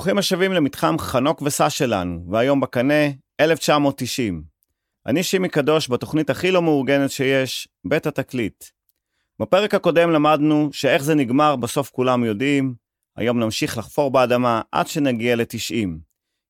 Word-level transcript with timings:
ברוכים 0.00 0.18
השבים 0.18 0.52
למתחם 0.52 0.98
חנוק 0.98 1.42
וסע 1.42 1.70
שלנו, 1.70 2.24
והיום 2.30 2.60
בקנה 2.60 3.04
1990. 3.40 4.42
אני 5.06 5.22
שימי 5.22 5.48
קדוש 5.48 5.90
בתוכנית 5.90 6.30
הכי 6.30 6.50
לא 6.50 6.62
מאורגנת 6.62 7.10
שיש, 7.10 7.68
בית 7.84 8.06
התקליט. 8.06 8.64
בפרק 9.40 9.74
הקודם 9.74 10.10
למדנו 10.10 10.68
שאיך 10.72 11.02
זה 11.02 11.14
נגמר 11.14 11.56
בסוף 11.56 11.90
כולם 11.90 12.24
יודעים, 12.24 12.74
היום 13.16 13.40
נמשיך 13.40 13.78
לחפור 13.78 14.10
באדמה 14.10 14.60
עד 14.72 14.86
שנגיע 14.86 15.36
ל-90. 15.36 15.88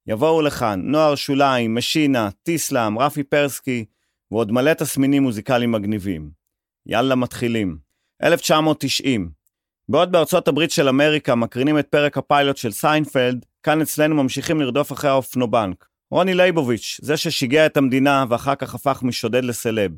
יבואו 0.07 0.43
לכאן 0.43 0.81
נוער 0.85 1.15
שוליים, 1.15 1.75
משינה, 1.75 2.29
טיסלאם, 2.43 2.99
רפי 2.99 3.23
פרסקי, 3.23 3.85
ועוד 4.31 4.53
מלא 4.53 4.75
תסמינים 4.75 5.23
מוזיקליים 5.23 5.73
מגניבים. 5.73 6.31
יאללה, 6.87 7.15
מתחילים. 7.15 7.79
1990. 8.23 9.40
בעוד 9.91 10.13
בארצות 10.13 10.49
הברית 10.49 10.71
של 10.71 10.89
אמריקה 10.89 11.35
מקרינים 11.35 11.79
את 11.79 11.87
פרק 11.87 12.19
הפיילוט 12.19 12.57
של 12.57 12.71
סיינפלד, 12.71 13.45
כאן 13.63 13.81
אצלנו 13.81 14.15
ממשיכים 14.15 14.61
לרדוף 14.61 14.93
אחרי 14.93 15.11
האופנובנק. 15.11 15.87
רוני 16.11 16.35
לייבוביץ', 16.35 17.01
זה 17.03 17.17
ששיגע 17.17 17.67
את 17.67 17.77
המדינה 17.77 18.25
ואחר 18.29 18.55
כך 18.55 18.75
הפך 18.75 19.03
משודד 19.03 19.45
לסלב. 19.45 19.91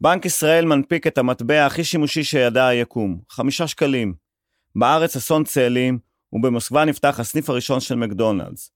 בנק 0.00 0.24
ישראל 0.24 0.64
מנפיק 0.64 1.06
את 1.06 1.18
המטבע 1.18 1.66
הכי 1.66 1.84
שימושי 1.84 2.24
שידע 2.24 2.66
היקום, 2.66 3.18
חמישה 3.30 3.66
שקלים. 3.66 4.14
בארץ 4.76 5.16
אסון 5.16 5.44
צאלים, 5.44 5.98
ובמוסקבה 6.32 6.84
נפתח 6.84 7.20
הסניף 7.20 7.50
הראשון 7.50 7.80
של 7.80 7.94
מקדונלדס. 7.94 8.70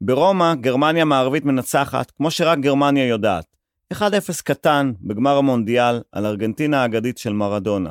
ברומא, 0.00 0.54
גרמניה 0.54 1.04
מערבית 1.04 1.44
מנצחת, 1.44 2.10
כמו 2.10 2.30
שרק 2.30 2.58
גרמניה 2.58 3.06
יודעת. 3.06 3.56
1-0 3.92 3.96
קטן 4.44 4.92
בגמר 5.00 5.36
המונדיאל 5.36 6.00
על 6.12 6.26
ארגנטינה 6.26 6.82
האגדית 6.82 7.18
של 7.18 7.32
מרדונה. 7.32 7.90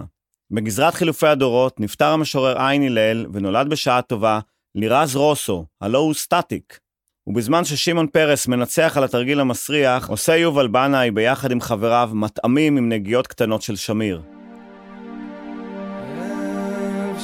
בגזרת 0.51 0.93
חילופי 0.93 1.27
הדורות 1.27 1.79
נפטר 1.79 2.05
המשורר 2.05 2.61
עין 2.61 2.83
הלל 2.83 3.25
ונולד 3.33 3.69
בשעה 3.69 4.01
טובה 4.01 4.39
לירז 4.75 5.15
רוסו, 5.15 5.65
הלו 5.81 5.99
הוא 5.99 6.13
סטטיק. 6.13 6.79
ובזמן 7.27 7.65
ששמעון 7.65 8.07
פרס 8.07 8.47
מנצח 8.47 8.93
על 8.97 9.03
התרגיל 9.03 9.39
המסריח, 9.39 10.09
עושה 10.09 10.35
יובל 10.35 10.67
בנאי 10.67 11.11
ביחד 11.11 11.51
עם 11.51 11.61
חבריו 11.61 12.09
מטעמים 12.13 12.77
עם 12.77 12.89
נגיעות 12.89 13.27
קטנות 13.27 13.61
של 13.61 13.75
שמיר. 13.75 14.21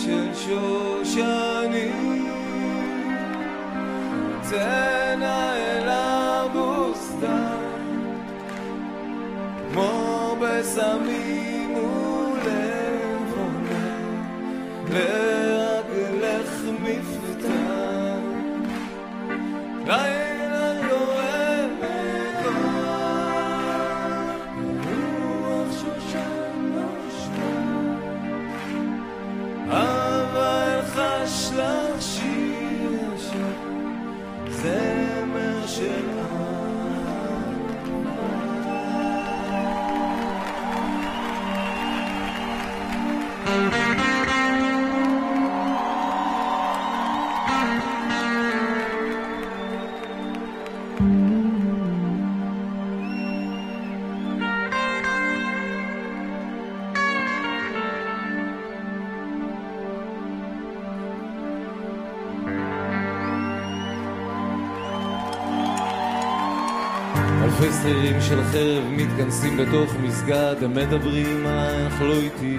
של 0.03 1.35
בסמים 10.41 11.24
Yeah. 14.95 15.34
שכירים 67.71 68.21
של 68.21 68.43
חרב 68.43 68.83
מתכנסים 68.91 69.57
בתוך 69.57 69.95
מסגד, 70.03 70.55
הם 70.61 70.73
מדברים 70.73 71.45
אך 71.47 72.01
לא 72.01 72.13
איתי. 72.13 72.57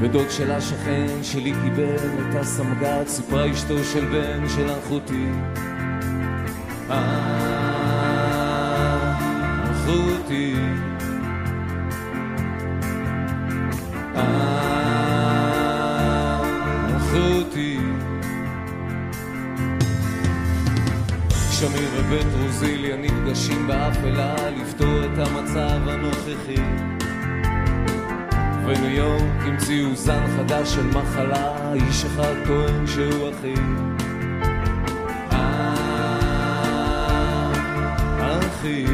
ודוד 0.00 0.30
של 0.30 0.50
השכן 0.50 1.06
שלי 1.22 1.52
קיבל 1.64 1.96
את 1.96 2.34
הסמג"ד, 2.34 3.04
סיפרה 3.06 3.50
אשתו 3.50 3.84
של 3.84 4.04
בן 4.04 4.48
של 4.48 4.70
אחותי. 4.70 5.26
אחותי. 6.88 7.40
אחותי. 9.70 10.54
שמיר 21.60 21.88
ובית 21.96 22.26
רוזיליה 22.42 22.96
נפגשים 22.96 23.66
באפלה 23.66 24.50
לפתור 24.50 25.04
את 25.04 25.18
המצב 25.18 25.88
הנוכחי. 25.88 26.62
וניו 28.66 28.90
יורק 28.90 29.40
המציאו 29.40 29.94
זן 29.94 30.26
חדש 30.36 30.74
של 30.74 30.86
מחלה 30.86 31.72
איש 31.72 32.04
אחד 32.04 32.34
טוען 32.46 32.86
שהוא 32.86 33.30
אחי. 33.30 33.54
אחי 38.20 38.84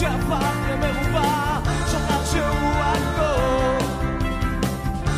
שהפך 0.00 0.56
למרובע 0.70 1.58
שכח 1.86 2.32
שהוא 2.32 2.70
הכל 2.80 3.84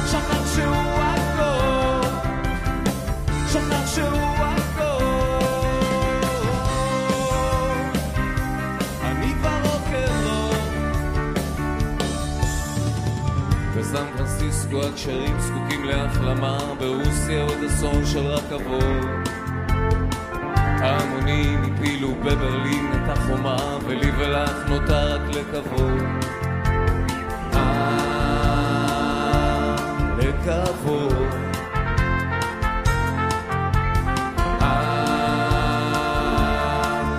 שכח 0.06 0.54
שהוא 0.54 1.02
הכל 1.02 2.08
שכח 3.48 3.86
שהוא 3.94 4.44
הכל 4.44 5.04
אני 9.02 9.34
כבר 9.34 9.58
רוקרול 9.62 10.56
בסן 13.76 14.06
פרנסיסקו 14.16 14.82
הקשרים 14.82 15.40
זקוקים 15.40 15.84
להחלמה. 15.84 16.58
ברוסיה 16.78 17.42
עוד 17.42 17.64
אסון 17.64 18.06
של 18.06 18.26
רכבות 18.26 19.21
ההמונים 21.22 21.74
הפילו 21.74 22.14
בברלין 22.14 22.86
את 22.92 23.08
החומה, 23.08 23.78
ולי 23.86 24.10
ולך 24.18 24.68
נותר 24.68 25.14
רק 25.14 25.20
לקוות. 25.28 26.02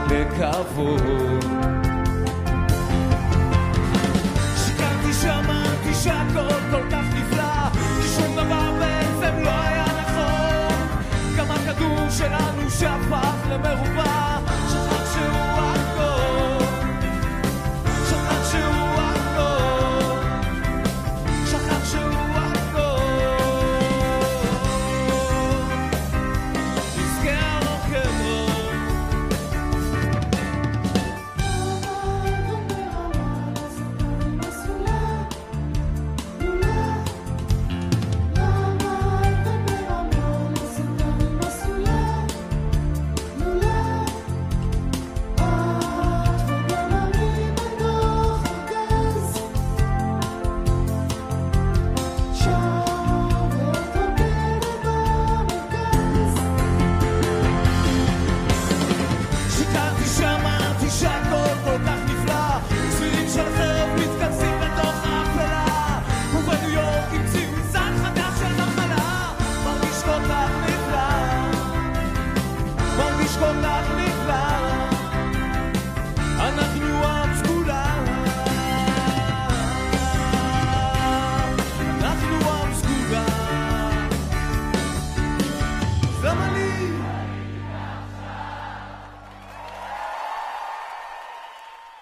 לקוות. 0.10 1.53
שהפך 12.80 13.48
למרובע, 13.50 14.23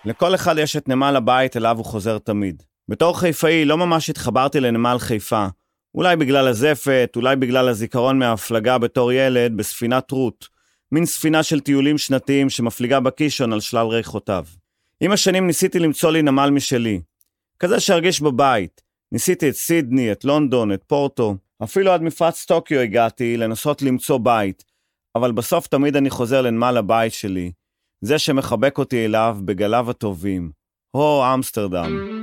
לכל 0.05 0.35
אחד 0.35 0.57
יש 0.57 0.75
את 0.75 0.89
נמל 0.89 1.15
הבית 1.15 1.57
אליו 1.57 1.77
הוא 1.77 1.85
חוזר 1.85 2.17
תמיד. 2.17 2.63
בתור 2.89 3.19
חיפאי 3.19 3.65
לא 3.65 3.77
ממש 3.77 4.09
התחברתי 4.09 4.59
לנמל 4.59 4.97
חיפה. 4.99 5.47
אולי 5.95 6.15
בגלל 6.15 6.47
הזפת, 6.47 7.13
אולי 7.15 7.35
בגלל 7.35 7.67
הזיכרון 7.69 8.19
מההפלגה 8.19 8.77
בתור 8.77 9.11
ילד 9.11 9.57
בספינת 9.57 10.11
רות, 10.11 10.47
מין 10.91 11.05
ספינה 11.05 11.43
של 11.43 11.59
טיולים 11.59 11.97
שנתיים 11.97 12.49
שמפליגה 12.49 12.99
בקישון 12.99 13.53
על 13.53 13.59
שלל 13.59 13.87
ריחותיו. 13.87 14.45
עם 15.01 15.11
השנים 15.11 15.47
ניסיתי 15.47 15.79
למצוא 15.79 16.11
לי 16.11 16.21
נמל 16.21 16.49
משלי, 16.49 17.01
כזה 17.59 17.79
שארגיש 17.79 18.21
בבית. 18.21 18.81
ניסיתי 19.11 19.49
את 19.49 19.55
סידני, 19.55 20.11
את 20.11 20.25
לונדון, 20.25 20.73
את 20.73 20.83
פורטו, 20.87 21.35
אפילו 21.63 21.91
עד 21.91 22.01
מפרץ 22.01 22.45
טוקיו 22.45 22.79
הגעתי 22.79 23.37
לנסות 23.37 23.81
למצוא 23.81 24.17
בית, 24.17 24.63
אבל 25.15 25.31
בסוף 25.31 25.67
תמיד 25.67 25.95
אני 25.95 26.09
חוזר 26.09 26.41
לנמל 26.41 26.77
הבית 26.77 27.13
שלי, 27.13 27.51
זה 28.01 28.19
שמחבק 28.19 28.77
אותי 28.77 29.05
אליו 29.05 29.37
בגליו 29.45 29.89
הטובים. 29.89 30.51
הו, 30.95 31.33
אמסטרדם. 31.33 32.20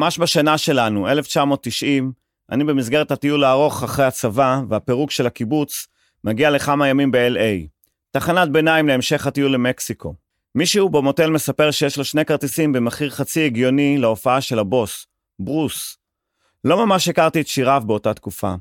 ממש 0.00 0.18
בשנה 0.18 0.58
שלנו, 0.58 1.08
1990, 1.08 2.12
אני 2.52 2.64
במסגרת 2.64 3.10
הטיול 3.10 3.44
הארוך 3.44 3.82
אחרי 3.82 4.04
הצבא 4.04 4.60
והפירוק 4.68 5.10
של 5.10 5.26
הקיבוץ, 5.26 5.86
מגיע 6.24 6.50
לכמה 6.50 6.88
ימים 6.88 7.10
ב-LA. 7.10 7.66
תחנת 8.10 8.48
ביניים 8.48 8.88
להמשך 8.88 9.26
הטיול 9.26 9.54
למקסיקו. 9.54 10.14
מישהו 10.54 10.88
במוטל 10.88 11.30
מספר 11.30 11.70
שיש 11.70 11.98
לו 11.98 12.04
שני 12.04 12.24
כרטיסים 12.24 12.72
במחיר 12.72 13.10
חצי 13.10 13.46
הגיוני 13.46 13.98
להופעה 13.98 14.40
של 14.40 14.58
הבוס, 14.58 15.06
ברוס. 15.38 15.96
לא 16.64 16.86
ממש 16.86 17.08
הכרתי 17.08 17.40
את 17.40 17.46
שיריו 17.46 17.82
באותה 17.86 18.14
תקופה, 18.14 18.54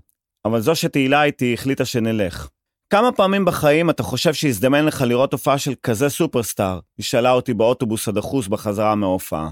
אבל 0.46 0.60
זו 0.60 0.76
שתהילה 0.76 1.24
איתי 1.24 1.54
החליטה 1.54 1.86
שנלך. 1.86 2.50
כמה 2.90 3.12
פעמים 3.12 3.46
בחיים 3.46 3.90
אתה 3.90 4.04
חושב 4.04 4.34
שהזדמן 4.34 4.86
לך 4.86 5.02
לראות 5.02 5.34
הופעה 5.34 5.58
של 5.58 5.74
כזה 5.84 6.10
סופרסטאר? 6.10 6.80
היא 6.98 7.04
שאלה 7.04 7.32
אותי 7.32 7.54
באוטובוס 7.54 8.08
הדחוס 8.08 8.48
בחזרה 8.48 8.96
מההופעה. 8.96 9.50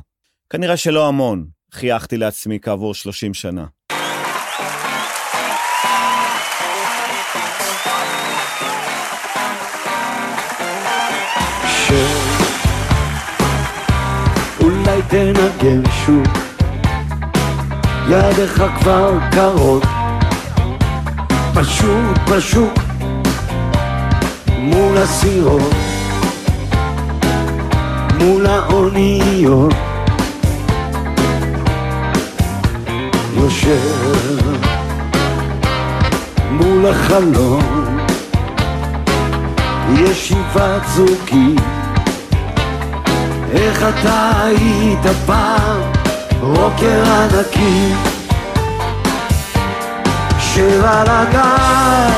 כנראה 0.49 0.77
שלא 0.77 1.07
המון, 1.07 1.56
חייכתי 1.77 2.17
לעצמי 2.17 2.59
כעבור 2.61 2.93
30 2.93 3.33
שנה. 3.33 3.65
אולי 14.61 15.01
תנגן 15.07 15.81
שוב, 16.05 16.27
ידיך 18.09 18.63
כבר 18.79 19.13
קרות, 19.31 19.83
פשוט 21.55 22.17
פשוט 22.25 22.79
מול 24.49 24.97
הסירות, 24.97 25.73
מול 28.19 28.45
האוניות, 28.45 29.86
יושב 33.37 34.57
מול 36.51 36.85
החלום, 36.85 37.97
ישיבת 39.93 40.81
זוגית, 40.95 41.61
איך 43.53 43.83
אתה 43.83 44.31
היית 44.43 45.15
פעם 45.25 45.81
רוקר 46.41 47.03
ענקי, 47.05 47.93
שב 50.39 50.83
על 50.85 51.07
הגב, 51.09 52.13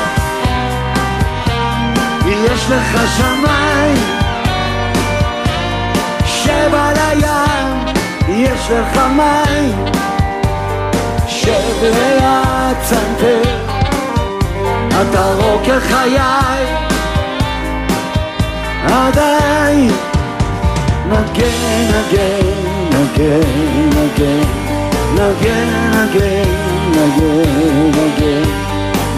יש 2.26 2.70
לך 2.70 3.00
שמיים, 3.16 3.96
שב 6.26 6.74
על 6.74 6.96
הים, 6.96 7.94
יש 8.28 8.70
לך 8.70 9.00
מים, 9.16 9.99
שב 11.40 11.82
ליד 11.82 12.76
צנתר, 12.82 13.42
אתה 14.88 15.34
רוקר 15.34 15.80
חיי, 15.80 16.18
עדיין 18.84 19.90
נגן, 21.08 21.90
נגן, 21.90 22.46
נגן, 22.90 23.40
נגן, 23.90 24.42
נגן, 25.14 25.70
נגן, 25.92 26.48
נגן, 26.92 27.90
נגן, 27.92 28.48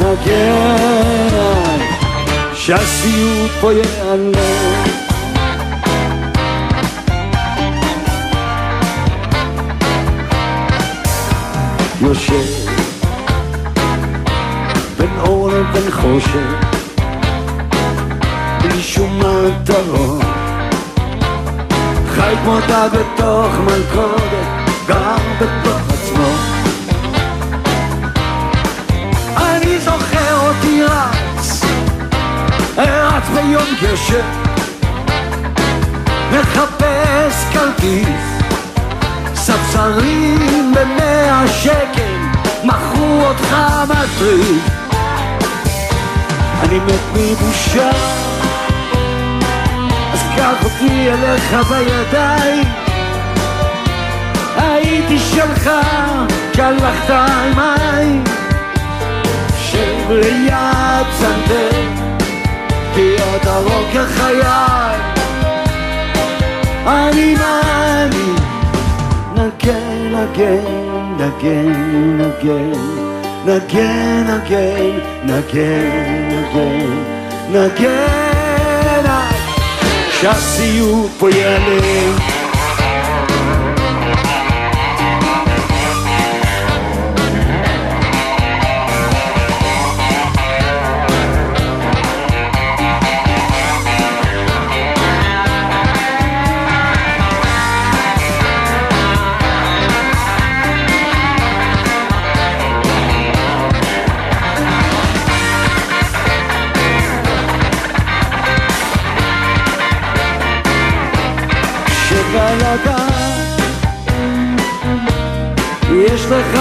נגן, 0.01 1.79
שהסיוט 2.55 3.51
פה 3.61 3.73
ייעלם. 3.73 5.02
יושב 12.03 12.45
בין 14.99 15.11
אור 15.21 15.51
לבין 15.51 15.91
חושך, 15.91 16.67
בלי 18.63 18.83
שום 18.83 19.19
מטרות. 19.21 20.23
חי 22.15 22.35
כמו 22.43 22.59
דג 22.69 22.89
בתוך 22.93 23.55
מלכודת, 23.65 24.47
גר 24.87 25.17
בתוך 25.41 25.81
עצמו. 25.89 26.29
אני 29.37 29.79
זוכר 29.79 30.49
אותי 30.49 30.83
רץ, 30.83 31.65
רץ 32.79 33.29
ביום 33.35 33.69
גשם, 33.83 34.27
מחפש 36.33 37.45
כרטיס, 37.53 38.32
ספסרים 39.43 40.75
במאה 40.75 41.49
שקל, 41.49 42.17
מכרו 42.65 43.21
אותך 43.27 43.57
מטריד. 43.89 44.63
אני 46.63 46.79
מת 46.79 47.01
מבושה 47.15 47.91
אז 50.13 50.21
קח 50.37 50.65
אותי 50.65 51.11
אליך 51.11 51.55
בידיים. 51.69 52.65
הייתי 54.57 55.19
שלך 55.19 55.71
כשהלכת 56.53 57.11
עם 57.11 57.57
מים 57.57 58.25
שב 59.59 60.11
ליד 60.11 61.07
צנדר 61.19 61.89
כי 62.95 63.17
אתה 63.37 63.57
רוקר 63.57 64.07
חיי. 64.07 64.97
אני 66.87 67.35
מאמין 67.35 68.42
נגן, 69.63 70.15
נגן, 70.15 70.65
נגן, 71.19 71.73
נגן 72.17 73.03
נגן, 73.47 74.27
נגן, 74.27 74.99
נגן, 75.25 76.29
נגן, 76.31 77.03
נגן 77.51 79.07
עד 79.07 79.35
שהסיוט 80.21 81.11
פה 81.19 81.31
ייעלם. 81.31 82.32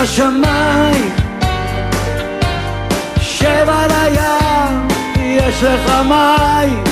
יש 0.04 0.10
לך 0.10 0.16
שמיים 0.16 1.10
שב 3.20 3.66
על 3.68 3.92
הים 3.92 4.88
יש 5.18 5.64
לך 5.64 5.92
מים. 6.10 6.84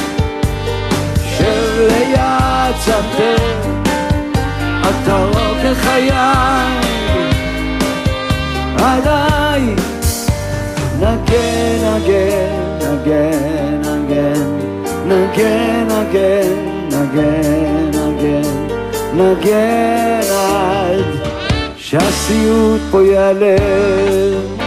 שב 1.37 1.79
ליד 1.79 2.75
צנתר 2.85 3.35
אתה 4.81 5.25
רוקר 5.25 5.73
חיי 5.75 6.11
עליי 8.77 9.61
נגן 10.99 11.83
נגן 11.83 12.59
נגן 12.81 13.81
נגן. 13.81 14.59
נגן 15.07 15.87
נגן 15.87 16.49
נגן 16.91 17.91
נגן. 17.93 18.49
נגן 19.13 20.19
עד 20.31 21.18
שהסיוט 21.89 22.81
פה 22.91 23.01
ייעלם 23.01 24.57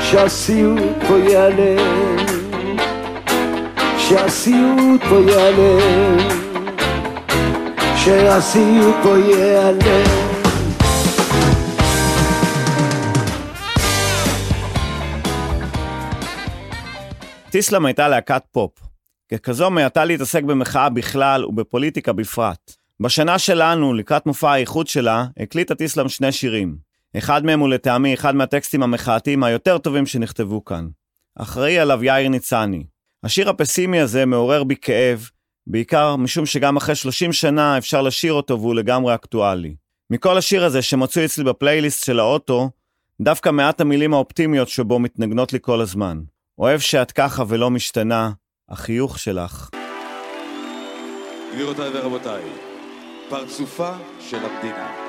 שהסיוט 0.00 0.96
פה 1.08 1.18
ייעלם 1.18 2.16
שהסיוט 3.98 5.00
פה 5.08 5.16
ייעלם 5.30 6.18
שהסיוט 7.96 8.94
פה 9.02 9.18
ייעלם 9.18 10.06
טיסלאם 17.50 17.86
הייתה 17.86 18.08
להקת 18.08 18.42
פופ. 18.52 18.72
ככזו 19.32 19.70
מיעטה 19.70 20.04
להתעסק 20.04 20.42
במחאה 20.42 20.88
בכלל 20.88 21.44
ובפוליטיקה 21.44 22.12
בפרט. 22.12 22.85
בשנה 23.00 23.38
שלנו, 23.38 23.94
לקראת 23.94 24.26
מופע 24.26 24.52
האיחוד 24.52 24.86
שלה, 24.86 25.26
הקליטה 25.38 25.74
טיסלאם 25.74 26.08
שני 26.08 26.32
שירים. 26.32 26.76
אחד 27.18 27.44
מהם 27.44 27.60
הוא 27.60 27.68
לטעמי 27.68 28.14
אחד 28.14 28.34
מהטקסטים 28.34 28.82
המחאתיים 28.82 29.44
היותר 29.44 29.78
טובים 29.78 30.06
שנכתבו 30.06 30.64
כאן. 30.64 30.88
אחראי 31.38 31.78
עליו 31.78 32.04
יאיר 32.04 32.28
ניצני. 32.28 32.84
השיר 33.24 33.50
הפסימי 33.50 34.00
הזה 34.00 34.26
מעורר 34.26 34.64
בי 34.64 34.76
כאב, 34.76 35.28
בעיקר 35.66 36.16
משום 36.16 36.46
שגם 36.46 36.76
אחרי 36.76 36.94
30 36.94 37.32
שנה 37.32 37.78
אפשר 37.78 38.02
לשיר 38.02 38.32
אותו 38.32 38.60
והוא 38.60 38.74
לגמרי 38.74 39.14
אקטואלי. 39.14 39.74
מכל 40.10 40.38
השיר 40.38 40.64
הזה 40.64 40.82
שמצוי 40.82 41.24
אצלי 41.24 41.44
בפלייליסט 41.44 42.04
של 42.04 42.20
האוטו, 42.20 42.70
דווקא 43.20 43.50
מעט 43.50 43.80
המילים 43.80 44.14
האופטימיות 44.14 44.68
שבו 44.68 44.98
מתנגנות 44.98 45.52
לי 45.52 45.58
כל 45.62 45.80
הזמן. 45.80 46.20
אוהב 46.58 46.80
שאת 46.80 47.12
ככה 47.12 47.44
ולא 47.48 47.70
משתנה, 47.70 48.30
החיוך 48.68 49.18
שלך. 49.18 49.70
גבירותיי 51.54 51.88
ורבותיי, 51.94 52.42
פרצופה 53.28 53.92
של 54.20 54.38
המדינה. 54.44 55.05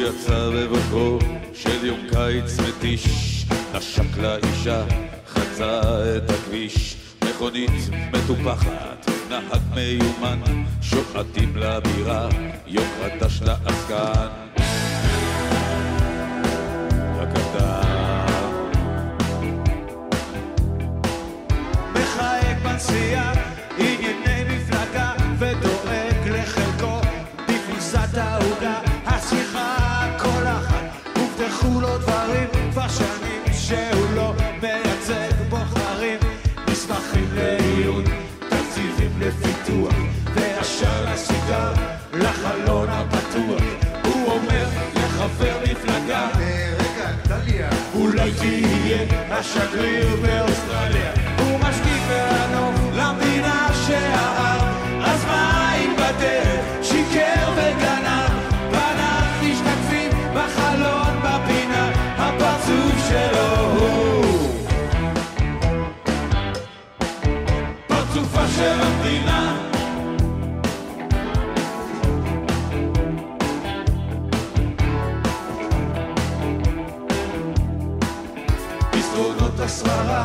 יצא 0.00 0.50
בבוקרו 0.54 1.18
של 1.54 1.86
יום 1.86 2.00
קיץ 2.12 2.58
מתיש, 2.60 3.06
נשק 3.74 4.18
לאישה, 4.22 4.84
חצה 5.26 5.80
את 6.16 6.30
הכביש, 6.30 6.96
מכונית 7.24 7.90
מטופחת, 8.12 9.10
נהג 9.30 9.60
מיומן, 9.74 10.40
שועטים 10.82 11.56
לבירה, 11.56 12.28
יום 12.66 12.86
חדש 13.00 13.42
לעסקן. 13.42 14.50
בנסיעה, 22.62 23.32
ענייני 23.78 24.44
מפלגה, 24.56 25.12
ודואג 25.38 26.28
לחלקו 26.28 27.00
בפריסת 27.48 28.14
העוגה. 28.14 28.59
דברים, 32.10 32.48
כבר 32.72 32.88
שנים 32.88 33.42
שהוא 33.52 34.14
לא 34.14 34.34
מייצג 34.62 35.32
בוחרים. 35.48 36.18
מסמכים 36.70 37.28
לעיון, 37.34 38.04
תקציבים 38.48 39.10
לפיתוח, 39.20 39.94
ועשן 40.34 41.04
הסיגר 41.06 41.72
לחלון 42.12 42.88
הפתוח. 42.88 43.62
הוא 44.04 44.32
אומר 44.32 44.66
לחבר 44.94 45.56
מפלגה, 45.62 46.28
רגע, 46.78 47.10
טליה. 47.22 47.68
אולי 47.94 48.30
תהיה 48.38 48.98
השגריר 49.30 50.16
באוסטרליה. 50.22 51.19
של 68.60 68.80
המדינה. 68.80 69.56
מסדרונות 78.94 79.60
השררה 79.60 80.24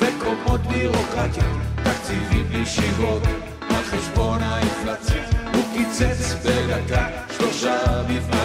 וקומות 0.00 0.60
בירוקרטיה, 0.60 1.44
תקציבים 1.84 2.46
לישיבות 2.50 3.22
על 3.70 3.82
חשבון 3.84 4.42
האינפלציה. 4.42 5.22
הוא 5.54 5.62
קיצץ 5.72 6.34
בדקה 6.44 7.08
שלושה 7.36 8.02
מפעלים 8.08 8.43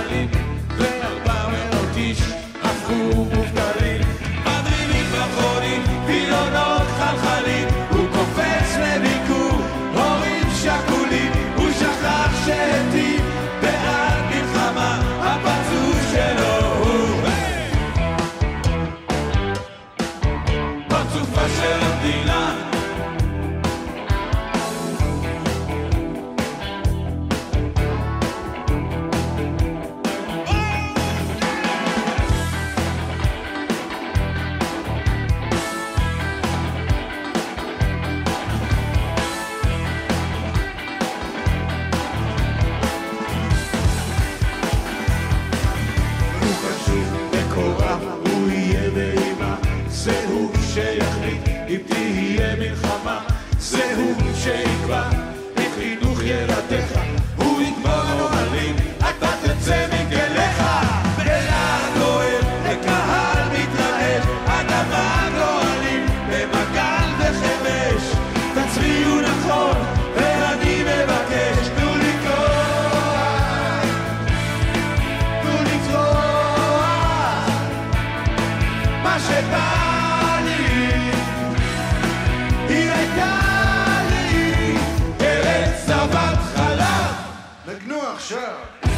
Sure. 88.30 88.89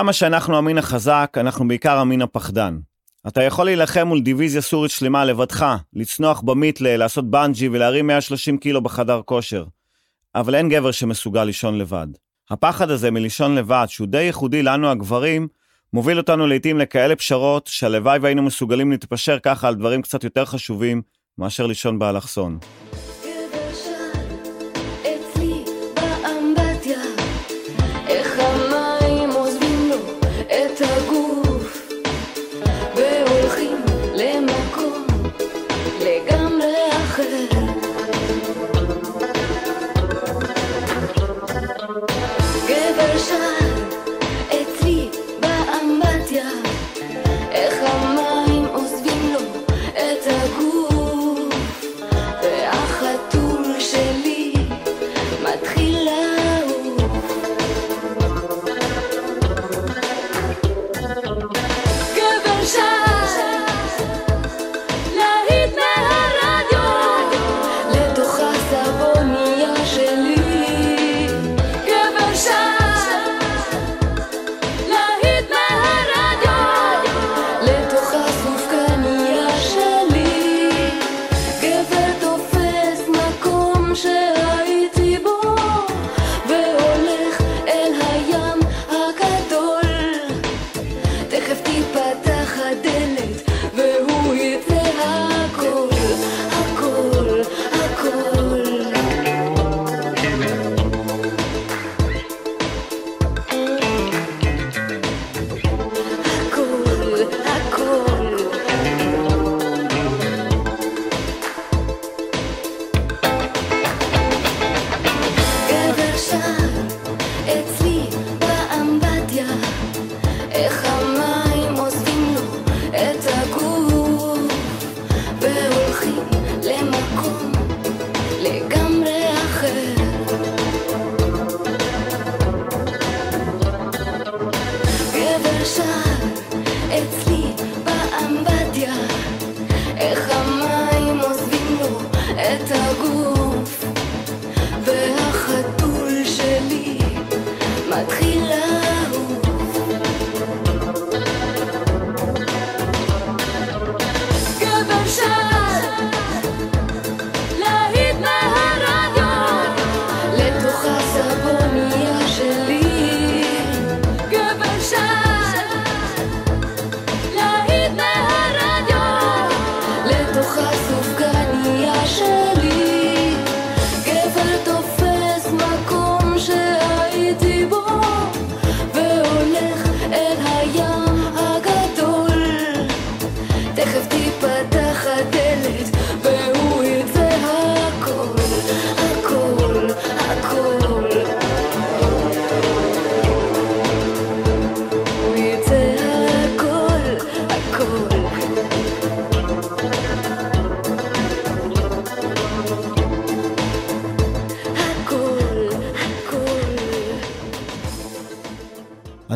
כמה 0.00 0.12
שאנחנו 0.12 0.58
המין 0.58 0.78
החזק, 0.78 1.36
אנחנו 1.40 1.68
בעיקר 1.68 1.98
המין 1.98 2.22
הפחדן. 2.22 2.78
אתה 3.28 3.42
יכול 3.42 3.64
להילחם 3.64 4.06
מול 4.06 4.20
דיוויזיה 4.20 4.60
סורית 4.60 4.90
שלמה 4.90 5.24
לבדך, 5.24 5.76
לצנוח 5.92 6.40
במיתלה, 6.40 6.96
לעשות 6.96 7.30
בנג'י 7.30 7.68
ולהרים 7.68 8.06
130 8.06 8.58
קילו 8.58 8.80
בחדר 8.80 9.20
כושר. 9.24 9.64
אבל 10.34 10.54
אין 10.54 10.68
גבר 10.68 10.90
שמסוגל 10.90 11.44
לישון 11.44 11.78
לבד. 11.78 12.06
הפחד 12.50 12.90
הזה 12.90 13.10
מלישון 13.10 13.54
לבד, 13.54 13.86
שהוא 13.88 14.06
די 14.06 14.22
ייחודי 14.22 14.62
לנו 14.62 14.90
הגברים, 14.90 15.48
מוביל 15.92 16.18
אותנו 16.18 16.46
לעתים 16.46 16.78
לכאלה 16.78 17.16
פשרות, 17.16 17.66
שהלוואי 17.66 18.18
והיינו 18.18 18.42
מסוגלים 18.42 18.90
להתפשר 18.90 19.38
ככה 19.38 19.68
על 19.68 19.74
דברים 19.74 20.02
קצת 20.02 20.24
יותר 20.24 20.44
חשובים 20.44 21.02
מאשר 21.38 21.66
לישון 21.66 21.98
באלכסון. 21.98 22.58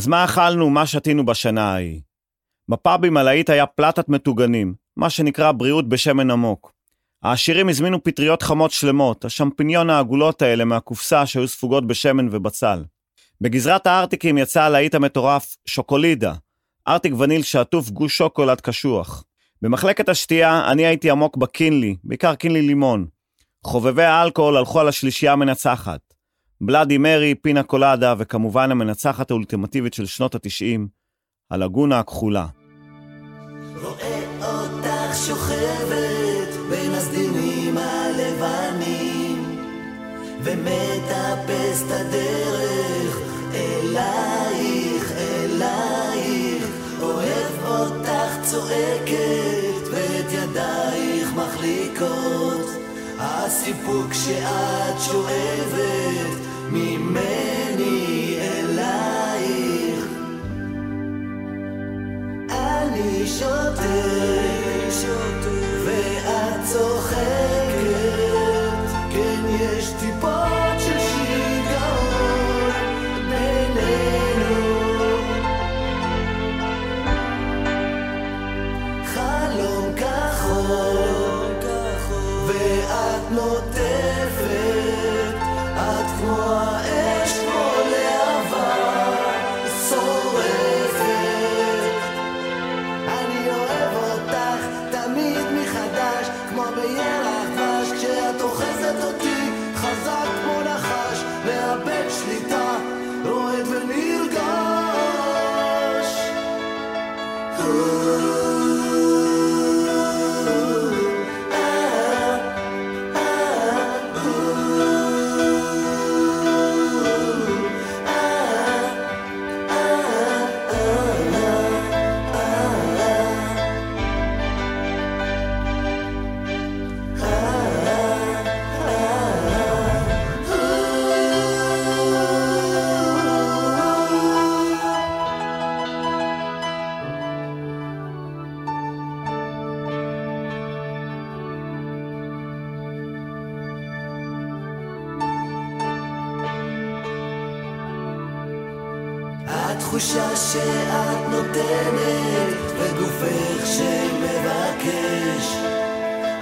אז 0.04 0.08
מה 0.08 0.24
אכלנו, 0.24 0.70
מה 0.70 0.86
שתינו 0.86 1.26
בשנה 1.26 1.72
ההיא? 1.72 2.00
בפאבים 2.68 3.16
הלהיט 3.16 3.50
היה 3.50 3.66
פלטת 3.66 4.08
מטוגנים, 4.08 4.74
מה 4.96 5.10
שנקרא 5.10 5.52
בריאות 5.52 5.88
בשמן 5.88 6.30
עמוק. 6.30 6.72
העשירים 7.22 7.68
הזמינו 7.68 8.04
פטריות 8.04 8.42
חמות 8.42 8.70
שלמות, 8.70 9.24
השמפיניון 9.24 9.90
העגולות 9.90 10.42
האלה 10.42 10.64
מהקופסה 10.64 11.26
שהיו 11.26 11.48
ספוגות 11.48 11.86
בשמן 11.86 12.28
ובצל. 12.30 12.84
בגזרת 13.40 13.86
הארטיקים 13.86 14.38
יצא 14.38 14.62
הלהיט 14.62 14.94
המטורף 14.94 15.56
שוקולידה, 15.66 16.34
ארטיק 16.88 17.12
וניל 17.18 17.42
שעטוף 17.42 17.90
גוש 17.90 18.16
שוקולד 18.16 18.60
קשוח. 18.60 19.24
במחלקת 19.62 20.08
השתייה 20.08 20.70
אני 20.70 20.86
הייתי 20.86 21.10
עמוק 21.10 21.36
בקינלי, 21.36 21.96
בעיקר 22.04 22.34
קינלי 22.34 22.62
לימון. 22.62 23.06
חובבי 23.64 24.04
האלכוהול 24.04 24.56
הלכו 24.56 24.80
על 24.80 24.88
השלישייה 24.88 25.32
המנצחת. 25.32 26.00
בלאדי 26.66 26.98
מרי, 26.98 27.34
פינה 27.34 27.62
קולדה, 27.62 28.14
וכמובן 28.18 28.70
המנצחת 28.70 29.30
האולטימטיבית 29.30 29.94
של 29.94 30.06
שנות 30.06 30.34
התשעים, 30.34 30.88
הלגונה 31.50 31.98
הכחולה. 31.98 32.46
רואה 33.82 34.20
אותך 34.42 35.16
שוכבת 35.26 36.48
בין 36.70 36.90
הסדינים 36.90 37.78
הלבנים 37.78 39.56
ומטפס 40.44 41.82
את 41.86 41.90
הדרך 41.90 43.18
אלייך, 43.54 45.12
אלייך 45.12 46.66
אוהב 47.02 47.64
אותך 47.66 48.42
צועקת 48.42 49.88
ואת 49.92 50.32
ידייך 50.32 51.32
מחליקות 51.36 52.66
הסיפוק 53.18 54.12
שאת 54.12 55.00
שואבת 55.00 56.43
ממני 56.74 58.36
אלייך. 58.40 60.04
אני 62.50 63.26
שותק, 63.26 63.84
ואת 65.84 66.64
צוחקת, 66.64 66.83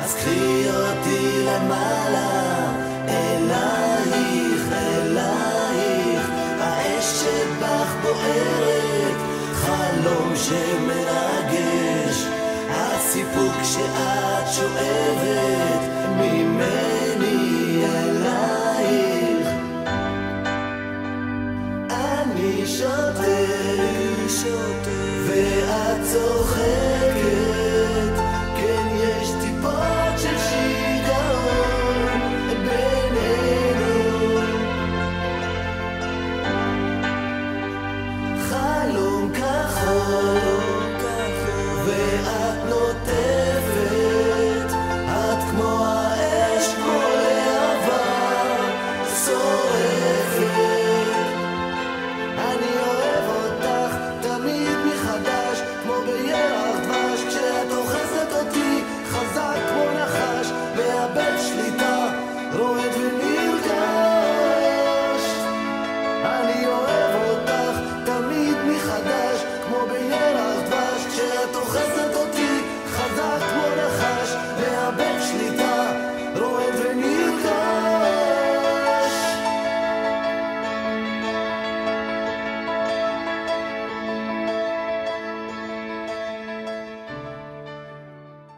אז 0.05 0.15
קחי 0.15 0.71
אותי 0.71 1.45
למעלה 1.47 2.73
אלייך, 3.09 4.73
אלייך 4.73 6.31
האש 6.61 7.05
שבך 7.05 7.95
בוערת 8.03 9.17
חלום 9.55 10.33
שמרגש 10.37 12.27
הסיפוק 12.71 13.55
שאת 13.63 14.53
שואבת 14.53 15.83
ממני 16.17 17.85
אלייך. 17.85 19.49
אני 21.91 22.67
שותק, 22.67 23.23
ואת 24.45 24.82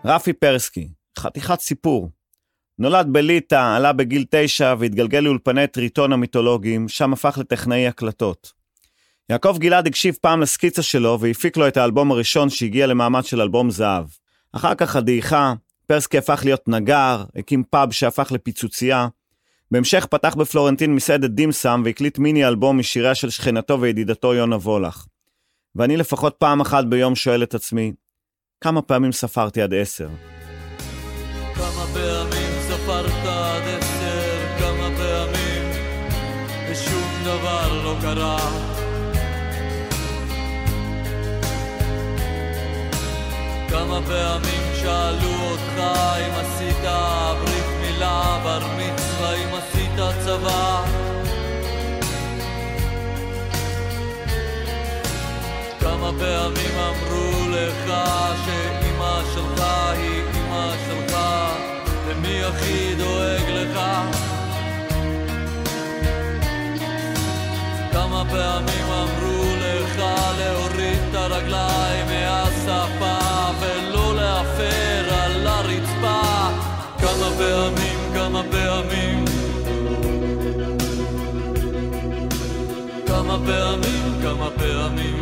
רפי 0.06 0.32
פרסקי, 0.32 0.88
חתיכת 1.18 1.60
סיפור. 1.60 2.10
נולד 2.78 3.06
בליטא, 3.12 3.76
עלה 3.76 3.92
בגיל 3.92 4.24
תשע 4.30 4.74
והתגלגל 4.78 5.20
לאולפני 5.20 5.66
טריטון 5.66 6.12
המיתולוגיים, 6.12 6.88
שם 6.88 7.12
הפך 7.12 7.38
לטכנאי 7.40 7.86
הקלטות. 7.86 8.52
יעקב 9.30 9.56
גלעד 9.58 9.86
הקשיב 9.86 10.16
פעם 10.20 10.40
לסקיצה 10.40 10.82
שלו 10.82 11.20
והפיק 11.20 11.56
לו 11.56 11.68
את 11.68 11.76
האלבום 11.76 12.10
הראשון 12.10 12.50
שהגיע 12.50 12.86
למעמד 12.86 13.24
של 13.24 13.40
אלבום 13.40 13.70
זהב. 13.70 14.04
אחר 14.52 14.74
כך 14.74 14.96
הדעיכה, 14.96 15.54
פרסקי 15.86 16.18
הפך 16.18 16.40
להיות 16.44 16.68
נגר, 16.68 17.24
הקים 17.36 17.62
פאב 17.70 17.92
שהפך 17.92 18.32
לפיצוצייה. 18.32 19.08
בהמשך 19.70 20.06
פתח 20.10 20.34
בפלורנטין 20.34 20.94
מסעדת 20.94 21.30
דים 21.30 21.56
סאם 21.56 21.82
והקליט 21.84 22.18
מיני 22.18 22.46
אלבום 22.46 22.78
משיריה 22.78 23.14
של 23.14 23.30
שכנתו 23.30 23.80
וידידתו 23.80 24.34
יונה 24.34 24.56
וולך. 24.56 25.06
ואני 25.74 25.96
לפחות 25.96 26.34
פעם 26.38 26.60
אחת 26.60 26.84
ביום 26.84 27.14
שואל 27.14 27.42
את 27.42 27.54
עצמי, 27.54 27.92
כמה 28.64 28.82
פעמים 28.82 29.12
ספרתי 29.12 29.62
עד 29.62 29.74
עשר? 29.74 30.08
כמה 31.54 31.84
פעמים 31.94 32.50
ספרת 32.60 33.26
עד 33.26 33.62
עשר, 33.78 34.38
כמה 34.58 34.88
פעמים, 34.96 35.70
ושום 36.70 37.24
דבר 37.24 37.82
לא 37.84 37.94
קרה. 38.00 38.38
כמה 43.68 44.00
פעמים 44.06 44.62
שאלו 44.74 45.50
אותך 45.50 45.78
אם 46.18 46.32
עשית 46.34 46.82
ברית 46.82 47.66
מילה, 47.80 48.40
בר 48.44 48.66
מצווה, 48.78 49.34
אם 49.34 49.54
עשית 49.54 50.24
צבא. 50.24 50.84
כמה 55.80 56.10
פעמים 56.18 56.78
אמרו 56.78 57.03
לך 57.54 57.92
שאימא 58.44 59.20
שלך 59.34 59.64
היא 59.96 60.22
אימא 60.34 60.70
שלך 60.86 61.16
ומי 62.06 62.44
הכי 62.44 62.94
דואג 62.94 63.48
לך? 63.48 63.80
כמה 67.92 68.24
פעמים 68.30 68.86
אמרו 68.92 69.44
לך 69.58 70.02
להוריד 70.38 70.98
את 71.10 71.14
הרגליים 71.14 72.06
מהספה 72.06 73.18
ולא 73.60 74.14
להפר 74.16 75.14
על 75.14 75.46
הרצפה? 75.46 76.22
כמה 76.98 77.28
פעמים, 77.38 77.98
כמה 78.14 78.42
פעמים? 78.50 79.24
כמה 83.06 83.38
פעמים, 83.46 84.22
כמה 84.22 84.48
פעמים 84.58 85.13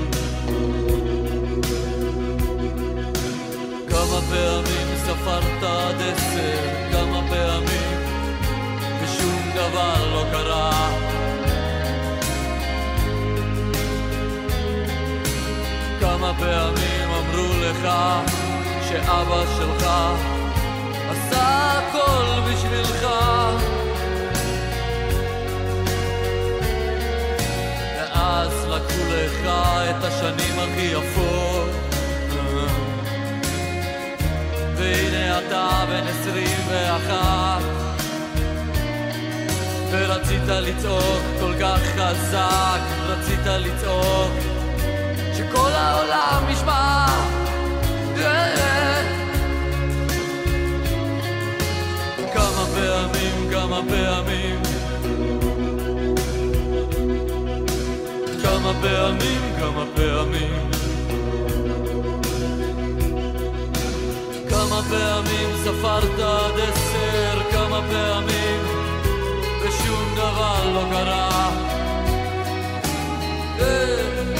ספרת 5.22 5.62
עד 5.62 6.02
עשר, 6.02 6.68
כמה 6.92 7.20
פעמים 7.28 7.98
ושום 9.02 9.50
דבר 9.54 10.10
לא 10.12 10.24
קרה. 10.32 10.90
כמה 16.00 16.32
פעמים 16.38 17.08
אמרו 17.10 17.52
לך 17.60 17.88
שאבא 18.88 19.44
שלך 19.56 19.86
עשה 21.10 21.78
הכל 21.78 22.50
בשבילך. 22.50 23.06
ואז 27.96 28.66
לקחו 28.68 29.02
לך 29.08 29.46
את 29.90 30.04
השנים 30.04 30.58
הכי 30.58 30.82
יפות 30.82 31.92
אתה 35.38 35.84
בן 35.88 36.06
עשרים 36.06 36.58
ואחת. 36.68 37.62
ורצית 39.90 40.48
לצעוק 40.48 41.22
כל 41.40 41.52
כך 41.60 41.78
חזק, 41.96 42.80
רצית 43.06 43.46
לצעוק 43.46 44.32
שכל 45.36 45.70
העולם 45.70 46.42
ישמע 46.50 47.06
כמה 52.32 52.66
פעמים, 52.74 53.50
כמה 53.50 53.80
פעמים. 53.88 54.62
כמה 58.42 58.72
פעמים, 58.82 59.40
כמה 59.58 59.84
פעמים 59.94 60.71
כמה 64.72 64.82
פעמים 64.90 65.50
ספרת 65.64 66.18
עד 66.18 66.60
עשר, 66.60 67.40
כמה 67.52 67.80
פעמים 67.90 68.60
ושום 69.62 70.14
דבר 70.14 70.72
לא 70.74 70.84
קרה 70.90 71.50
אה. 73.60 74.31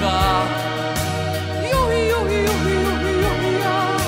לך? 0.00 0.06
יואי 1.72 1.96
יואי 1.96 2.34
יואי 2.34 2.72
יואי 2.72 3.14
יואי 3.22 3.98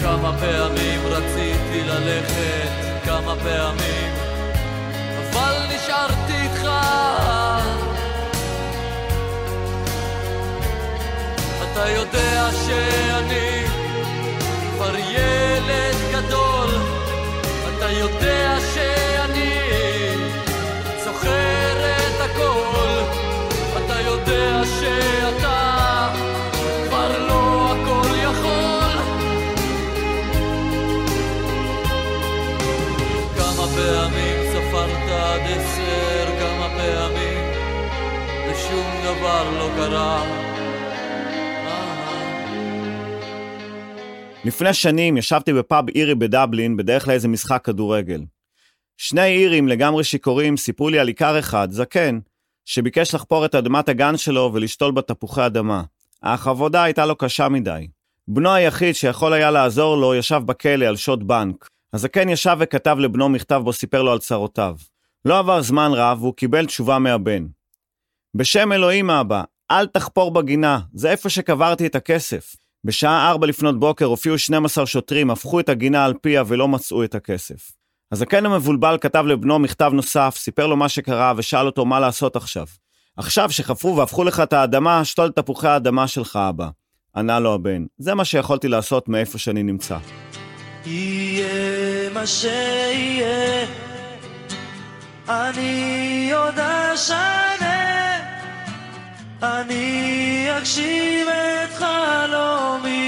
כמה 0.00 0.32
פעמים 0.40 1.00
רציתי 1.06 1.82
ללכת, 1.86 2.68
כמה 3.04 3.34
פעמים 3.42 4.12
אבל 5.18 5.54
נשארתי 5.74 6.32
איתך 6.42 6.68
אתה 11.62 11.88
יודע 11.90 12.48
שאני 12.66 13.64
כבר 14.74 14.96
ילד 14.98 15.96
גדול 16.12 16.68
אתה 17.78 17.90
יודע 17.90 18.56
דבר 39.24 39.50
לא 39.58 39.68
קרה 39.76 40.24
לפני 44.44 44.74
שנים 44.74 45.16
ישבתי 45.16 45.52
בפאב 45.52 45.88
אירי 45.88 46.14
בדבלין 46.14 46.76
בדרך 46.76 47.08
לאיזה 47.08 47.28
משחק 47.28 47.64
כדורגל. 47.64 48.20
שני 48.96 49.26
אירים 49.26 49.68
לגמרי 49.68 50.04
שיכורים 50.04 50.56
סיפרו 50.56 50.88
לי 50.88 50.98
על 50.98 51.08
עיקר 51.08 51.38
אחד, 51.38 51.68
זקן, 51.70 52.18
שביקש 52.64 53.14
לחפור 53.14 53.44
את 53.44 53.54
אדמת 53.54 53.88
הגן 53.88 54.16
שלו 54.16 54.50
ולשתול 54.54 54.92
בה 54.92 55.02
תפוחי 55.02 55.46
אדמה. 55.46 55.82
אך 56.20 56.46
העבודה 56.46 56.82
הייתה 56.82 57.06
לו 57.06 57.16
קשה 57.16 57.48
מדי. 57.48 57.88
בנו 58.28 58.52
היחיד 58.52 58.94
שיכול 58.94 59.32
היה 59.32 59.50
לעזור 59.50 59.96
לו 59.96 60.14
ישב 60.14 60.42
בכלא 60.46 60.84
על 60.84 60.96
שוד 60.96 61.28
בנק. 61.28 61.68
הזקן 61.92 62.28
ישב 62.28 62.56
וכתב 62.60 62.96
לבנו 63.00 63.28
מכתב 63.28 63.60
בו 63.64 63.72
סיפר 63.72 64.02
לו 64.02 64.12
על 64.12 64.18
צרותיו. 64.18 64.76
לא 65.24 65.38
עבר 65.38 65.62
זמן 65.62 65.90
רב 65.94 66.18
והוא 66.20 66.34
קיבל 66.34 66.66
תשובה 66.66 66.98
מהבן. 66.98 67.46
בשם 68.36 68.72
אלוהים 68.72 69.10
אבא, 69.10 69.42
אל 69.70 69.86
תחפור 69.86 70.30
בגינה, 70.30 70.80
זה 70.94 71.10
איפה 71.10 71.28
שקברתי 71.28 71.86
את 71.86 71.94
הכסף. 71.94 72.56
בשעה 72.84 73.30
ארבע 73.30 73.46
לפנות 73.46 73.80
בוקר 73.80 74.04
הופיעו 74.04 74.38
12 74.38 74.86
שוטרים, 74.86 75.30
הפכו 75.30 75.60
את 75.60 75.68
הגינה 75.68 76.04
על 76.04 76.14
פיה 76.20 76.42
ולא 76.46 76.68
מצאו 76.68 77.04
את 77.04 77.14
הכסף. 77.14 77.72
הזקן 78.12 78.46
המבולבל 78.46 78.98
כתב 79.00 79.24
לבנו 79.26 79.58
מכתב 79.58 79.90
נוסף, 79.94 80.34
סיפר 80.38 80.66
לו 80.66 80.76
מה 80.76 80.88
שקרה 80.88 81.32
ושאל 81.36 81.66
אותו 81.66 81.84
מה 81.84 82.00
לעשות 82.00 82.36
עכשיו. 82.36 82.66
עכשיו 83.16 83.50
שחפרו 83.50 83.96
והפכו 83.96 84.24
לך 84.24 84.40
את 84.40 84.52
האדמה, 84.52 85.04
שתול 85.04 85.30
תפוחי 85.30 85.68
האדמה 85.68 86.08
שלך, 86.08 86.38
אבא. 86.48 86.68
ענה 87.16 87.40
לו 87.40 87.54
הבן, 87.54 87.84
זה 87.98 88.14
מה 88.14 88.24
שיכולתי 88.24 88.68
לעשות 88.68 89.08
מאיפה 89.08 89.38
שאני 89.38 89.62
נמצא. 89.62 89.98
יהיה 90.86 92.10
מה 92.10 92.26
שיהיה, 92.26 93.66
אני 95.28 96.30
עוד 96.32 96.58
אשנה, 96.58 97.53
אני 99.44 100.46
אגשים 100.58 101.26
את 101.28 101.74
חלומי. 101.74 103.04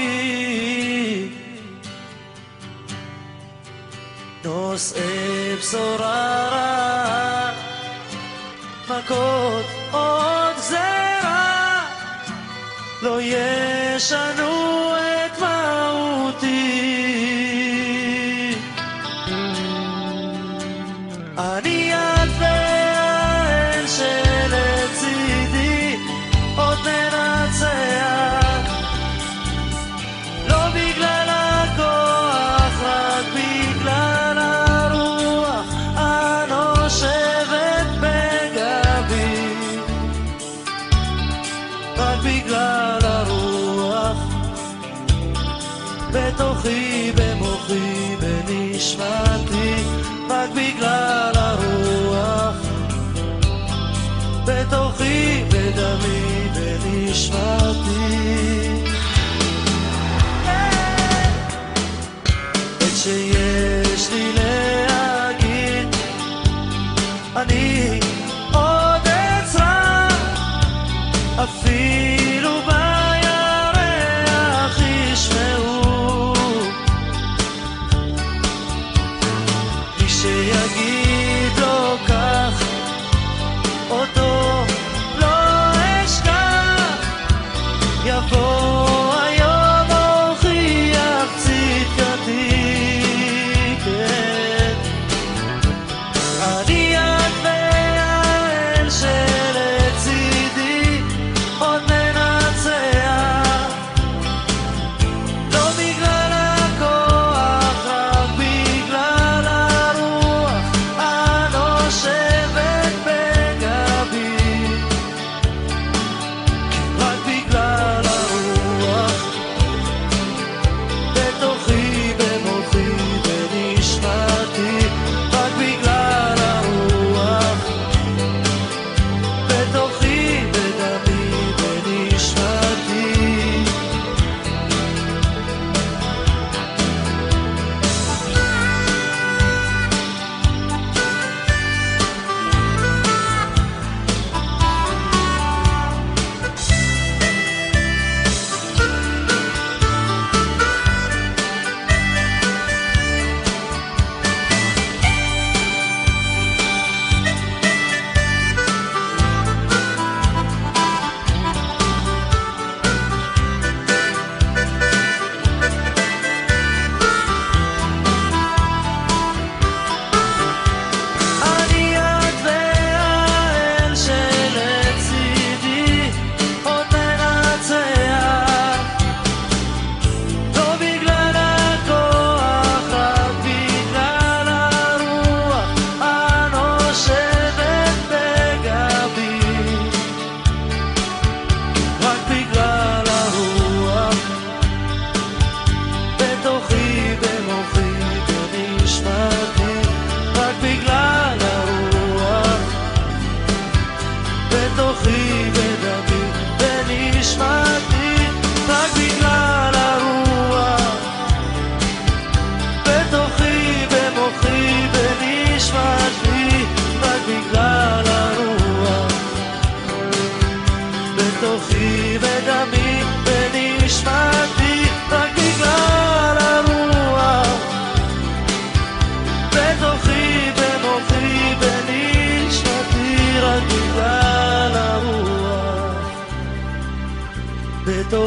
נושאי 4.45 5.55
בשורה 5.59 6.47
רעה, 6.51 7.51
מכות 8.89 9.65
עוד 9.91 10.55
גזרה, 10.57 11.85
לא 13.01 13.21
ישנו 13.21 14.95
את 14.97 15.06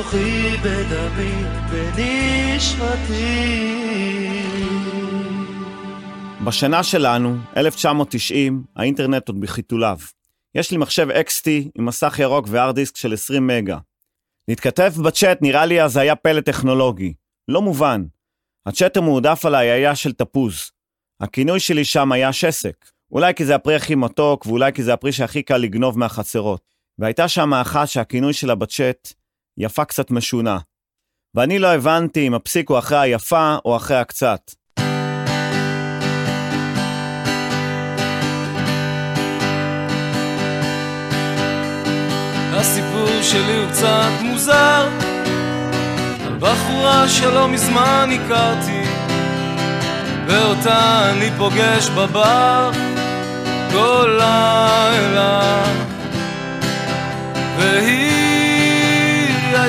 בתוכי, 0.00 0.56
בדמי, 0.56 1.44
בנשמתי. 1.70 3.20
בשנה 6.44 6.82
שלנו, 6.82 7.36
1990, 7.56 8.64
האינטרנט 8.76 9.28
עוד 9.28 9.40
בחיתוליו. 9.40 9.98
יש 10.54 10.70
לי 10.70 10.76
מחשב 10.76 11.08
XT 11.10 11.48
עם 11.78 11.86
מסך 11.86 12.18
ירוק 12.18 12.46
והארד 12.50 12.74
דיסק 12.74 12.96
של 12.96 13.12
20 13.12 13.46
מגה. 13.46 13.78
להתכתב 14.48 14.92
בצ'אט 15.04 15.38
נראה 15.42 15.66
לי 15.66 15.82
אז 15.82 15.96
היה 15.96 16.16
פלא 16.16 16.40
טכנולוגי. 16.40 17.14
לא 17.48 17.62
מובן. 17.62 18.04
הצ'אט 18.66 18.96
המועדף 18.96 19.44
עליי 19.44 19.70
היה 19.70 19.94
של 19.94 20.12
תפוז. 20.12 20.70
הכינוי 21.20 21.60
שלי 21.60 21.84
שם 21.84 22.12
היה 22.12 22.32
שסק. 22.32 22.90
אולי 23.12 23.34
כי 23.34 23.44
זה 23.44 23.54
הפרי 23.54 23.74
הכי 23.74 23.94
מתוק, 23.94 24.46
ואולי 24.46 24.72
כי 24.72 24.82
זה 24.82 24.92
הפרי 24.92 25.12
שהכי 25.12 25.42
קל 25.42 25.56
לגנוב 25.56 25.98
מהחצרות. 25.98 26.62
והייתה 26.98 27.28
שם 27.28 27.54
אחת 27.54 27.88
שהכינוי 27.88 28.32
שלה 28.32 28.54
בצ'אט 28.54 29.19
יפה 29.58 29.84
קצת 29.84 30.10
משונה. 30.10 30.58
ואני 31.34 31.58
לא 31.58 31.74
הבנתי 31.74 32.26
אם 32.26 32.34
הפסיק 32.34 32.70
הוא 32.70 32.78
אחרי 32.78 32.98
היפה 32.98 33.56
או 33.64 33.76
אחרי 33.76 33.96
הקצת. 33.96 34.40
הסיפור 42.52 43.22
שלי 43.22 43.56
הוא 43.56 43.70
קצת 43.70 44.10
מוזר 44.22 44.88
על 46.26 46.36
בחורה 46.40 47.08
שלא 47.08 47.48
מזמן 47.48 48.08
הכרתי 48.12 48.82
ואותה 50.26 51.10
אני 51.10 51.30
פוגש 51.38 51.88
בבר 51.88 52.70
כל 53.72 54.18
לילה 54.18 55.64
והיא 57.58 58.29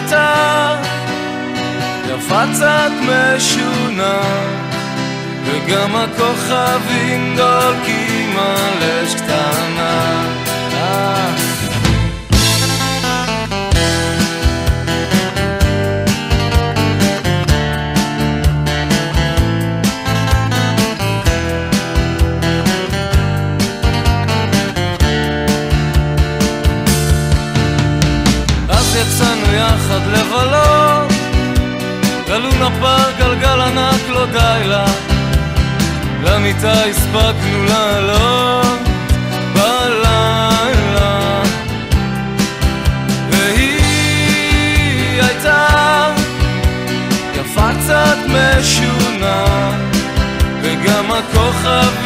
הייתה 0.01 0.75
יפה 2.09 2.41
קצת 2.53 2.91
משונה 3.01 4.21
וגם 5.45 5.95
הכוכבים 5.95 7.35
דולקים 7.35 8.37
על 8.37 8.83
אש 8.83 9.15
קטנה 9.15 10.23
למיטה 36.31 36.83
הספקנו 36.83 37.65
לעלות 37.65 38.79
בלילה. 39.53 41.41
והיא 43.29 45.21
הייתה 45.21 45.67
יפה 47.35 47.69
קצת 47.83 48.17
משונה 48.27 49.71
וגם 50.61 51.11
הכוכבים 51.11 52.00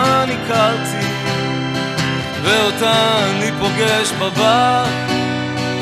מזמן 0.00 0.28
הכרתי 0.30 1.06
ואותה 2.42 3.26
אני 3.30 3.50
פוגש 3.58 4.12
בבר 4.12 4.84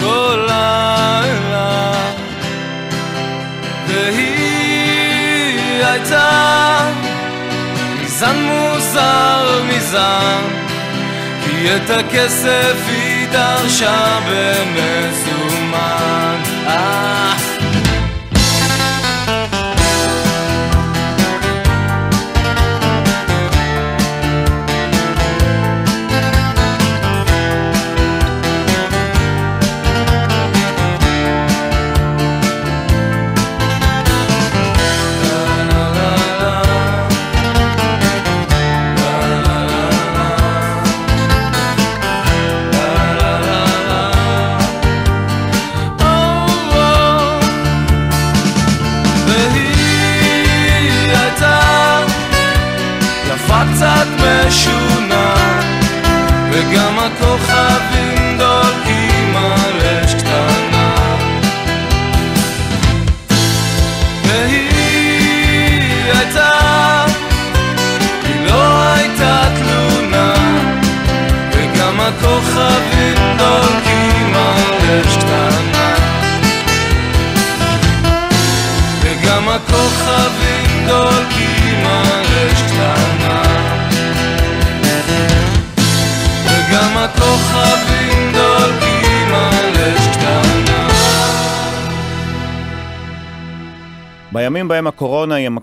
כל 0.00 0.46
לילה. 0.46 1.92
והיא 3.86 5.84
הייתה 5.84 6.90
מזן 8.02 8.36
מוזר 8.36 9.62
מזן 9.68 10.42
כי 11.44 11.76
את 11.76 11.90
הכסף 11.90 12.76
היא 12.88 13.28
דרשה 13.28 14.18
במזומן. 14.28 15.78
אה 16.66 17.47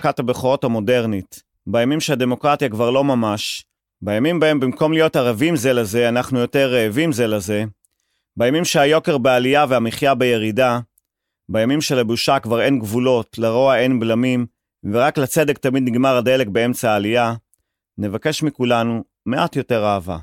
מכת 0.06 0.20
הבכורות 0.20 0.64
המודרנית, 0.64 1.44
בימים 1.68 2.00
שהדמוקרטיה 2.00 2.70
כבר 2.70 2.90
לא 2.90 3.04
ממש, 3.04 3.66
בימים 4.02 4.40
בהם 4.40 4.60
במקום 4.60 4.94
להיות 4.94 5.16
ערבים 5.16 5.56
זה 5.56 5.74
לזה, 5.74 6.10
אנחנו 6.10 6.40
יותר 6.40 6.74
רעבים 6.74 7.12
זה 7.12 7.28
לזה, 7.28 7.64
בימים 8.38 8.66
שהיוקר 8.66 9.18
בעלייה 9.18 9.66
והמחיה 9.70 10.16
בירידה, 10.16 10.80
בימים 11.50 11.82
שלבושה 11.82 12.40
כבר 12.40 12.62
אין 12.62 12.80
גבולות, 12.80 13.38
לרוע 13.38 13.78
אין 13.78 14.00
בלמים, 14.00 14.46
ורק 14.92 15.18
לצדק 15.18 15.58
תמיד 15.58 15.84
נגמר 15.84 16.16
הדלק 16.18 16.48
באמצע 16.48 16.92
העלייה, 16.92 17.34
נבקש 17.98 18.44
מכולנו 18.44 19.04
מעט 19.26 19.56
יותר 19.56 19.86
אהבה. 19.86 20.18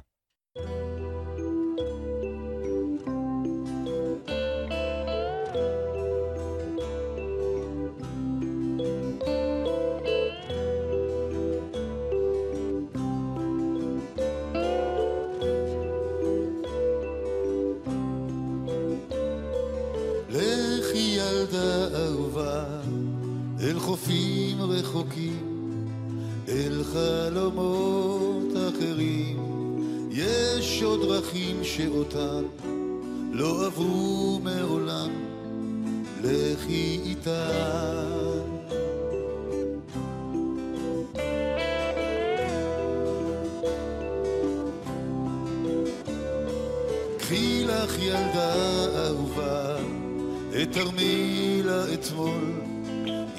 חלומות 26.93 28.53
אחרים. 28.69 29.39
יש 30.11 30.83
עוד 30.83 31.01
דרכים 31.01 31.65
שאותן 31.65 32.45
לא 33.33 33.67
עברו 33.67 34.41
מעולם, 34.45 35.11
לכי 36.23 37.01
איתן. 37.05 38.43
קחי 47.19 47.65
לך 47.65 47.99
ילדה 48.03 48.55
אהובה, 49.07 49.77
את 50.63 50.73
תרמיל 50.73 51.69
האתמול, 51.69 52.52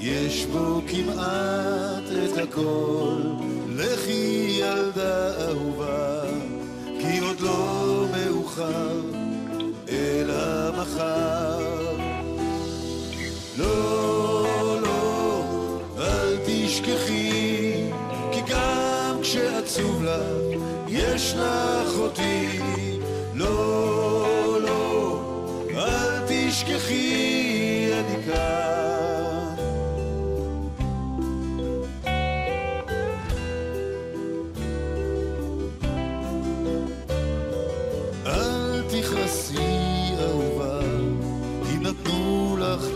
יש 0.06 0.46
בו 0.46 0.82
כמעט 0.88 2.04
את 2.26 2.38
הכל. 2.38 3.22
לכי 3.76 4.48
ילדה 4.60 5.46
אהובה, 5.48 6.22
כי 7.00 7.20
עוד 7.20 7.40
לא 7.40 8.06
מאוחר, 8.12 9.00
אלא 9.90 10.72
מחר. 10.82 11.98
לא, 13.58 14.82
לא, 14.82 15.44
אל 15.98 16.38
תשכחי, 16.46 17.84
כי 18.32 18.42
גם 18.48 19.20
כשעצוב 19.22 20.04
לך, 20.04 20.62
יש 20.88 21.34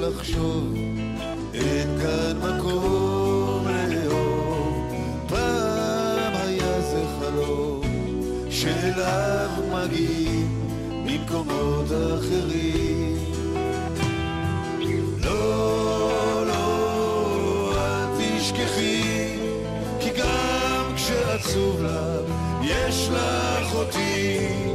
לחשוב, 0.10 0.74
אין 1.54 2.00
כאן 2.02 2.38
מקום 2.38 3.68
לאהוב. 3.68 4.94
פעם 5.28 6.34
היה 6.34 6.82
זה 6.82 7.04
חלום, 7.20 7.82
שאליו 8.50 9.50
מגיעים 9.74 10.50
ממקומות 10.90 11.86
אחרים. 11.86 13.18
לא, 15.24 16.46
לא, 16.48 17.74
אל 17.78 18.06
תשכחי, 18.18 19.38
כי 20.00 20.10
גם 20.10 20.96
כשעצוב 20.96 21.84
לך, 21.84 22.32
יש 22.64 23.10
לך 23.12 23.76
אותי. 23.76 24.67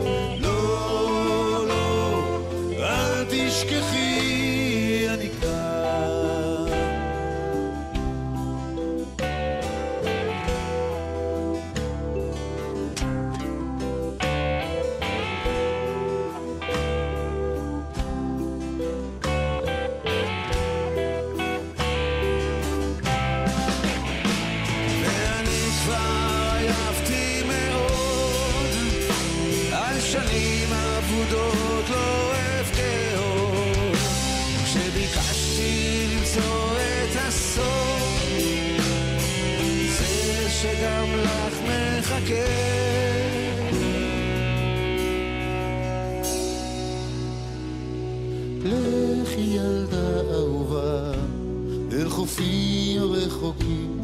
רחוקים 53.42 54.00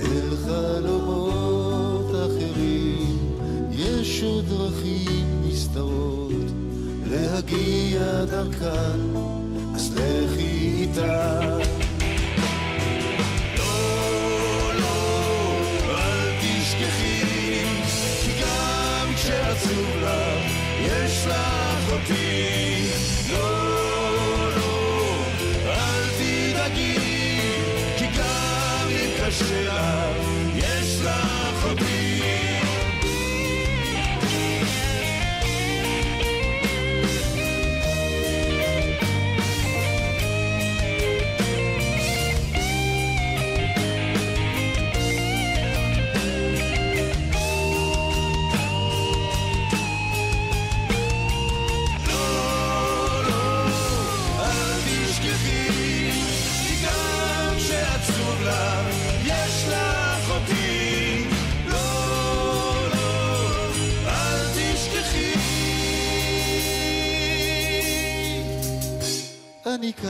אל 0.00 0.36
חלומות 0.44 2.10
אחרים, 2.10 3.18
יש 3.70 4.22
עוד 4.22 4.44
דרכים 4.48 5.42
נסתרות 5.48 6.50
להגיע 7.06 8.24
דרכן, 8.24 9.00
אז 9.74 9.94
לכי 9.96 10.72
איתה. 10.80 11.58
לא, 13.58 14.72
לא, 14.74 15.44
כשעצוב 19.16 19.86
לך, 20.02 20.52
יש 20.80 21.26
לך 21.26 21.92
אותי. 21.92 22.71
אני 69.82 69.92
כאן. 69.92 70.08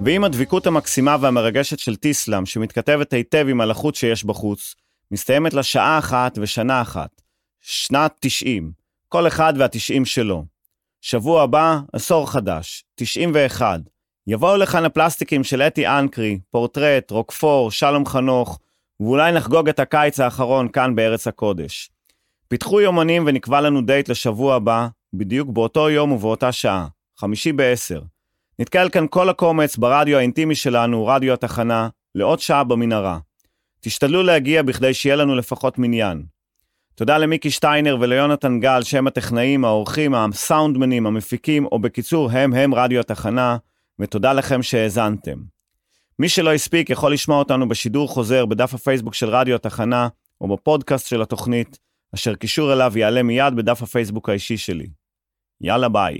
ועם 0.00 0.24
הדביקות 0.24 0.66
המקסימה 0.66 1.16
והמרגשת 1.20 1.78
של 1.78 1.96
טיסלאם, 1.96 2.46
שמתכתבת 2.46 3.12
היטב 3.12 3.46
עם 3.48 3.60
הלחות 3.60 3.94
שיש 3.94 4.24
בחוץ, 4.24 4.74
מסתיימת 5.10 5.54
לה 5.54 5.62
שעה 5.62 5.98
אחת 5.98 6.38
ושנה 6.42 6.82
אחת. 6.82 7.22
שנת 7.60 8.16
90, 8.20 8.79
כל 9.12 9.26
אחד 9.26 9.54
והתשעים 9.56 10.04
שלו. 10.04 10.44
שבוע 11.00 11.42
הבא, 11.42 11.78
עשור 11.92 12.30
חדש, 12.30 12.84
91. 12.94 13.80
יבואו 14.26 14.56
לכאן 14.56 14.84
הפלסטיקים 14.84 15.44
של 15.44 15.62
אתי 15.62 15.86
אנקרי, 15.86 16.38
פורטרט, 16.50 17.10
רוקפור, 17.10 17.70
שלום 17.70 18.06
חנוך, 18.06 18.58
ואולי 19.00 19.32
נחגוג 19.32 19.68
את 19.68 19.78
הקיץ 19.78 20.20
האחרון 20.20 20.68
כאן 20.68 20.94
בארץ 20.94 21.26
הקודש. 21.26 21.90
פיתחו 22.48 22.80
יומנים 22.80 23.24
ונקבע 23.26 23.60
לנו 23.60 23.80
דייט 23.82 24.08
לשבוע 24.08 24.54
הבא, 24.54 24.88
בדיוק 25.14 25.48
באותו 25.48 25.90
יום 25.90 26.12
ובאותה 26.12 26.52
שעה, 26.52 26.86
חמישי 27.18 27.52
בעשר. 27.52 28.02
נתקל 28.58 28.88
כאן 28.88 29.06
כל 29.10 29.28
הקומץ 29.28 29.76
ברדיו 29.76 30.18
האינטימי 30.18 30.54
שלנו, 30.54 31.06
רדיו 31.06 31.32
התחנה, 31.32 31.88
לעוד 32.14 32.40
שעה 32.40 32.64
במנהרה. 32.64 33.18
תשתדלו 33.80 34.22
להגיע 34.22 34.62
בכדי 34.62 34.94
שיהיה 34.94 35.16
לנו 35.16 35.34
לפחות 35.34 35.78
מניין. 35.78 36.22
תודה 37.00 37.18
למיקי 37.18 37.50
שטיינר 37.50 37.96
וליונתן 38.00 38.60
גל, 38.60 38.82
שהם 38.82 39.06
הטכנאים, 39.06 39.64
העורכים, 39.64 40.14
הסאונדמנים, 40.14 41.06
המפיקים, 41.06 41.66
או 41.66 41.78
בקיצור, 41.78 42.30
הם 42.30 42.54
הם 42.54 42.74
רדיו 42.74 43.00
התחנה, 43.00 43.56
ותודה 43.98 44.32
לכם 44.32 44.62
שהאזנתם. 44.62 45.38
מי 46.18 46.28
שלא 46.28 46.54
הספיק 46.54 46.90
יכול 46.90 47.12
לשמוע 47.12 47.38
אותנו 47.38 47.68
בשידור 47.68 48.08
חוזר 48.08 48.46
בדף 48.46 48.74
הפייסבוק 48.74 49.14
של 49.14 49.28
רדיו 49.28 49.54
התחנה, 49.54 50.08
או 50.40 50.56
בפודקאסט 50.56 51.08
של 51.08 51.22
התוכנית, 51.22 51.78
אשר 52.14 52.34
קישור 52.34 52.72
אליו 52.72 52.98
יעלה 52.98 53.22
מיד 53.22 53.56
בדף 53.56 53.82
הפייסבוק 53.82 54.28
האישי 54.28 54.56
שלי. 54.56 54.86
יאללה 55.60 55.88
ביי. 55.88 56.18